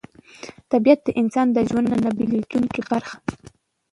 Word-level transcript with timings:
طبیعت 0.71 0.99
د 1.05 1.09
انسان 1.21 1.47
د 1.51 1.57
ژوند 1.69 1.87
نه 2.03 2.09
بېلېدونکې 2.17 2.81
برخه 2.89 3.17
ده 3.25 3.33